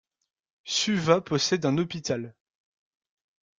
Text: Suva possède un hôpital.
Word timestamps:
Suva 0.65 1.21
possède 1.21 1.63
un 1.63 1.77
hôpital. 1.77 2.33